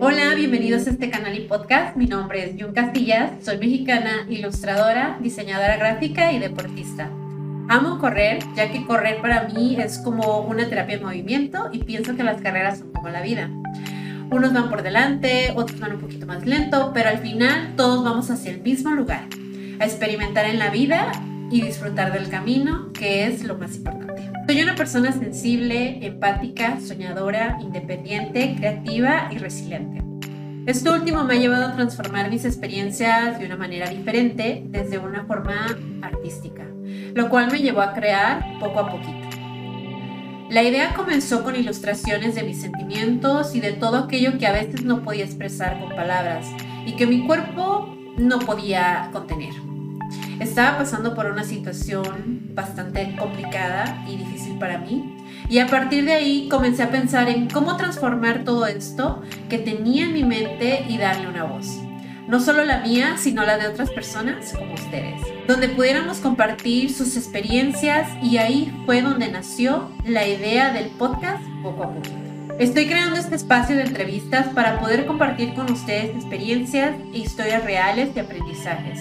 [0.00, 1.96] Hola, bienvenidos a este canal y podcast.
[1.96, 7.10] Mi nombre es Jun Castillas, soy mexicana, ilustradora, diseñadora gráfica y deportista.
[7.68, 12.14] Amo correr, ya que correr para mí es como una terapia de movimiento y pienso
[12.14, 13.50] que las carreras son como la vida.
[14.30, 18.30] Unos van por delante, otros van un poquito más lento, pero al final todos vamos
[18.30, 19.24] hacia el mismo lugar,
[19.80, 21.10] a experimentar en la vida
[21.50, 24.30] y disfrutar del camino, que es lo más importante.
[24.46, 30.02] Soy una persona sensible, empática, soñadora, independiente, creativa y resiliente.
[30.66, 35.24] Esto último me ha llevado a transformar mis experiencias de una manera diferente, desde una
[35.24, 35.66] forma
[36.02, 36.66] artística,
[37.14, 39.28] lo cual me llevó a crear poco a poquito.
[40.50, 44.82] La idea comenzó con ilustraciones de mis sentimientos y de todo aquello que a veces
[44.82, 46.46] no podía expresar con palabras
[46.86, 49.67] y que mi cuerpo no podía contener.
[50.40, 55.16] Estaba pasando por una situación bastante complicada y difícil para mí.
[55.48, 60.04] Y a partir de ahí comencé a pensar en cómo transformar todo esto que tenía
[60.04, 61.66] en mi mente y darle una voz.
[62.28, 65.20] No solo la mía, sino la de otras personas como ustedes.
[65.48, 71.82] Donde pudiéramos compartir sus experiencias y ahí fue donde nació la idea del podcast poco
[71.82, 72.10] a poco.
[72.60, 78.14] Estoy creando este espacio de entrevistas para poder compartir con ustedes experiencias e historias reales
[78.14, 79.00] de aprendizajes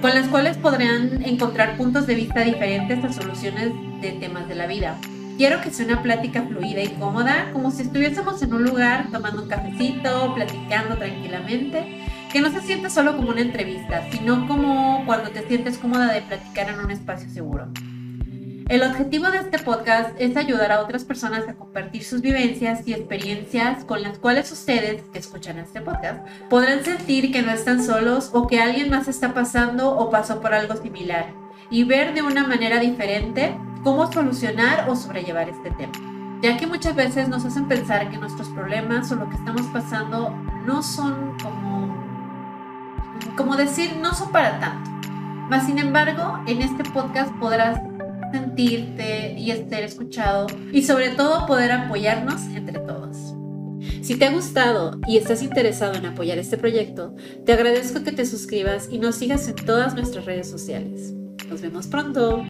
[0.00, 4.66] con las cuales podrán encontrar puntos de vista diferentes a soluciones de temas de la
[4.66, 4.98] vida.
[5.36, 9.42] Quiero que sea una plática fluida y cómoda, como si estuviésemos en un lugar tomando
[9.42, 15.30] un cafecito, platicando tranquilamente, que no se sienta solo como una entrevista, sino como cuando
[15.30, 17.68] te sientes cómoda de platicar en un espacio seguro.
[18.68, 22.94] El objetivo de este podcast es ayudar a otras personas a compartir sus vivencias y
[22.94, 28.30] experiencias con las cuales ustedes que escuchan este podcast podrán sentir que no están solos
[28.32, 31.26] o que alguien más está pasando o pasó por algo similar
[31.68, 35.92] y ver de una manera diferente cómo solucionar o sobrellevar este tema.
[36.40, 40.30] Ya que muchas veces nos hacen pensar que nuestros problemas o lo que estamos pasando
[40.64, 42.02] no son como,
[43.36, 44.90] como decir, no son para tanto.
[45.50, 47.78] Mas sin embargo, en este podcast podrás
[48.34, 53.16] sentirte y ser escuchado y sobre todo poder apoyarnos entre todos.
[54.02, 58.26] Si te ha gustado y estás interesado en apoyar este proyecto, te agradezco que te
[58.26, 61.12] suscribas y nos sigas en todas nuestras redes sociales.
[61.48, 62.42] Nos vemos pronto.